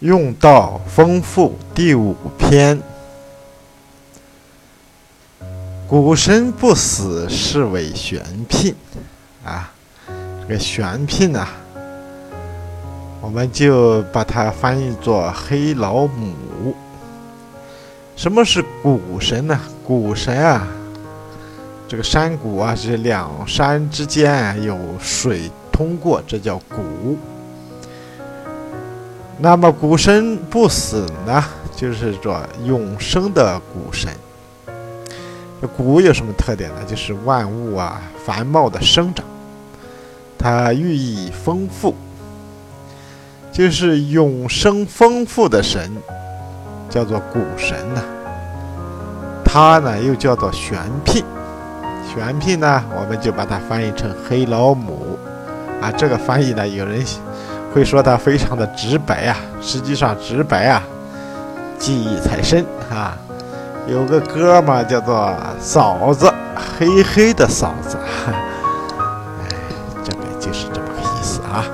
[0.00, 2.80] 用道丰富第五篇，
[5.88, 8.72] 古神不死，是为玄牝
[9.44, 9.72] 啊。
[10.40, 11.44] 这个玄牝呢，
[13.20, 16.32] 我们就把它翻译作黑老母。
[18.14, 19.58] 什么是谷神呢？
[19.84, 20.64] 谷神啊，
[21.88, 27.18] 这个山谷啊，是两山之间有水通过，这叫谷。
[29.40, 31.44] 那么谷神不死呢，
[31.76, 34.12] 就是说永生的谷神。
[35.60, 36.76] 这谷有什么特点呢？
[36.86, 39.24] 就是万物啊繁茂的生长，
[40.36, 41.94] 它寓意丰富，
[43.52, 45.88] 就是永生丰富的神，
[46.90, 48.02] 叫做谷神呐。
[49.44, 51.22] 它呢又叫做玄牝，
[52.12, 55.16] 玄牝呢我们就把它翻译成黑老母
[55.80, 55.92] 啊。
[55.92, 57.04] 这个翻译呢有人。
[57.72, 60.82] 会说他非常的直白啊，实际上直白啊，
[61.78, 63.16] 记忆才深啊。
[63.86, 66.32] 有个歌嘛，叫做“嫂子
[66.78, 67.96] 黑黑的嫂子”，
[68.28, 68.34] 哎，
[70.04, 71.64] 这个就是这么个意思啊。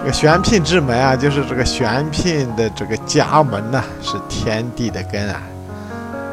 [0.00, 5.42] 这个玄牝之门啊，就是这个玄牝的这个家门呐，是天地的根啊。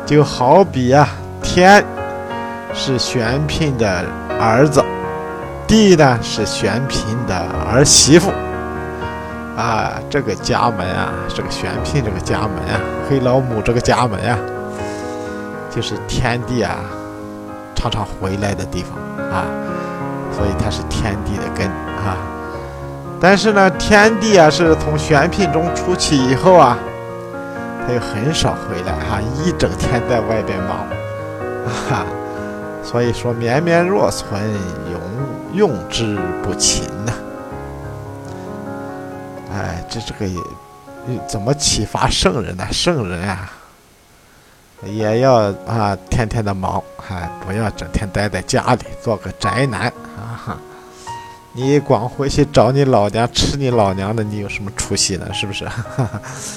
[0.06, 1.08] 就好比啊，
[1.42, 1.84] 天
[2.74, 4.06] 是玄牝的
[4.40, 4.84] 儿子。
[5.72, 7.34] 地呢是玄牝的
[7.72, 8.30] 儿媳妇，
[9.56, 12.78] 啊，这个家门啊，这个玄牝这个家门啊，
[13.10, 14.38] 黑老母这个家门啊，
[15.74, 16.76] 就是天地啊
[17.74, 18.98] 常常回来的地方
[19.32, 19.46] 啊，
[20.36, 22.18] 所以它是天地的根啊。
[23.22, 26.78] 但是呢，天地啊是从玄牝中出去以后啊，
[27.88, 30.86] 他又很少回来啊，一整天在外边忙，
[31.88, 32.06] 哈，
[32.84, 34.38] 所以说绵绵若存
[34.92, 35.00] 永。
[35.54, 37.14] 用之不勤呐，
[39.52, 40.40] 哎，这这个也
[41.28, 42.66] 怎么启发圣人呢？
[42.72, 43.52] 圣人啊，
[44.86, 50.58] 也要啊天天的忙，哎，不要整天待在家里做个宅男啊！
[51.54, 55.28] 你光回去找你老娘吃你老娘的，你有什么出息呢？
[55.34, 55.68] 是不是？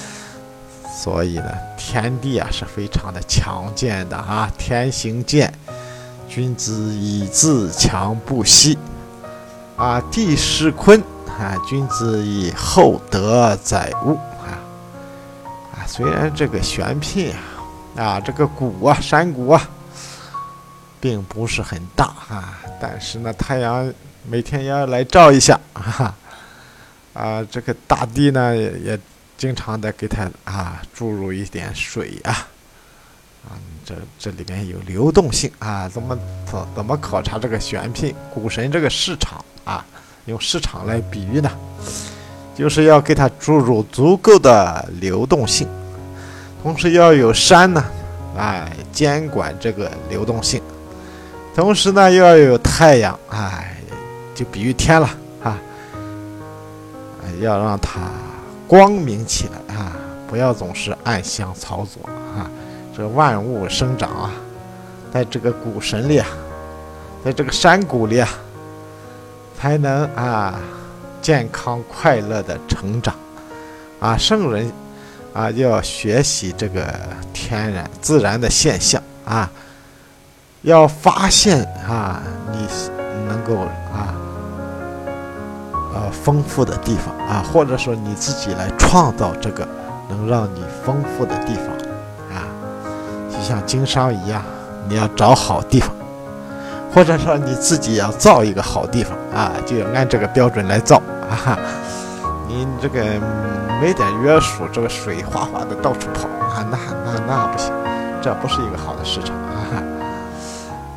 [0.97, 5.53] 所以呢，天地啊是非常的强健的啊，天行健。
[6.27, 8.77] 君子以自强不息，
[9.85, 14.57] 啊，地势坤啊，君子以厚德载物啊，
[15.75, 17.31] 啊，虽然这个玄牝
[17.95, 19.69] 啊，啊，这个谷啊，山谷啊，
[20.99, 23.93] 并不是很大啊，但是呢，太阳
[24.27, 26.15] 每天要来照一下啊，
[27.13, 28.99] 啊，这个大地呢，也也
[29.37, 32.31] 经常的给它啊注入一点水啊。
[33.47, 33.53] 啊，
[33.85, 36.17] 这这里面有流动性啊，怎么
[36.51, 39.85] 怎怎么考察这个玄牝股神这个市场啊？
[40.27, 41.51] 用市场来比喻呢，
[42.55, 45.67] 就是要给它注入足够的流动性，
[46.63, 47.85] 同时要有山呢，
[48.35, 50.59] 哎，监管这个流动性，
[51.53, 53.77] 同时呢又要有太阳，哎，
[54.33, 55.07] 就比喻天了
[55.43, 55.59] 啊，
[57.39, 57.99] 要让它
[58.67, 59.91] 光明起来啊，
[60.27, 62.49] 不要总是暗箱操作啊。
[62.97, 64.31] 这万物生长啊，
[65.13, 66.27] 在这个谷神里啊，
[67.23, 68.27] 在这个山谷里啊，
[69.65, 70.53] 才能啊
[71.23, 73.15] 健康快乐的成长
[73.99, 74.15] 啊。
[74.15, 74.71] 圣人
[75.33, 76.93] 啊，要学习这个
[77.33, 79.49] 天然自然的现象啊，
[80.61, 82.21] 要发现啊，
[82.51, 82.67] 你
[83.27, 83.55] 能够
[83.91, 84.13] 啊
[85.95, 89.67] 呃丰富的地方啊，或者说你自己来创造这个
[90.07, 91.65] 能让你丰富的地方
[92.37, 92.45] 啊，
[93.31, 93.41] 就。
[93.41, 94.43] 像经商一样，
[94.87, 95.89] 你要找好地方，
[96.95, 100.95] 或者说你自己要造一个好地方啊，就要按这个标准来造
[101.29, 101.59] 啊。
[102.47, 103.03] 你这个
[103.81, 107.73] 没点约束，这个水哗哗的到处跑啊，那那那不行，
[108.21, 109.83] 这不是一个好的市场啊。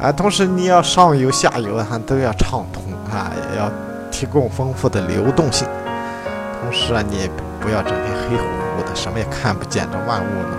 [0.00, 3.68] 啊，同时你要上游下游啊都要畅通啊，也要
[4.12, 5.66] 提供丰富的流动性。
[6.62, 7.28] 同时啊，你也
[7.60, 8.44] 不要整天黑乎
[8.76, 10.56] 乎的，什么也看不见，这万物呢。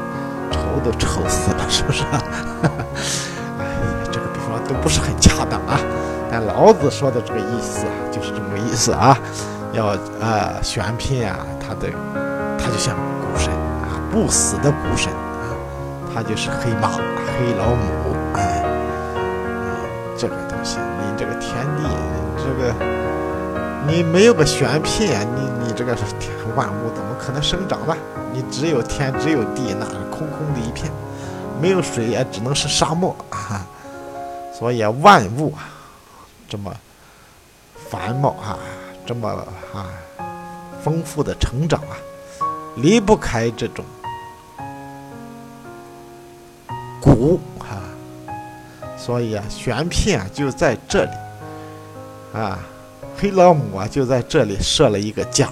[0.52, 2.04] 愁都愁死了，是不是？
[4.68, 5.80] 都不是很恰当啊。
[6.32, 9.18] 但老子说的这个意思啊，就是这么个意思啊。
[9.74, 11.90] 要呃，玄牝啊，它的
[12.58, 13.52] 它就像股神
[13.84, 15.54] 啊，不死的股神啊，
[16.14, 18.16] 它就是黑马、黑老母。
[18.34, 18.64] 哎，
[20.18, 21.84] 这个东西，你这个天地，
[22.38, 22.74] 这个
[23.88, 25.06] 你没有个玄牝，
[25.36, 27.96] 你你这个天万物怎么可能生长呢？
[28.34, 30.92] 你只有天，只有地，那空空的一片，
[31.62, 33.16] 没有水也只能是沙漠！
[34.60, 35.70] 所以万物啊，
[36.50, 36.76] 这么
[37.90, 38.60] 繁茂啊，
[39.06, 39.30] 这么
[39.74, 39.88] 啊
[40.84, 41.96] 丰富的成长啊，
[42.76, 43.86] 离不开这种
[47.00, 47.78] 谷哈，
[48.98, 51.12] 所以啊，玄牝啊就在这里
[52.34, 52.60] 啊，
[53.18, 55.48] 黑老母啊就在这里设了一个家，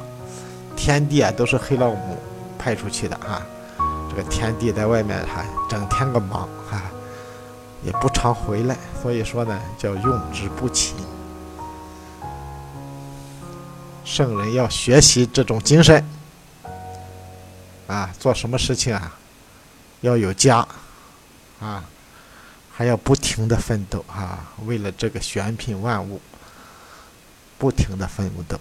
[0.76, 2.18] 天地啊都是黑老母
[2.60, 3.42] 派出去的啊，
[4.10, 6.82] 这个天地在外面哈整天个忙哈，
[7.88, 10.94] 也不常回来，所以说呢叫用之不勤。
[14.04, 16.04] 圣人要学习这种精神
[17.88, 19.18] 啊，做什么事情啊，
[20.02, 20.68] 要有家
[21.62, 21.86] 啊，
[22.74, 26.20] 还要不停的奋斗啊，为了这个玄品万物，
[27.58, 28.60] 不停的奋斗。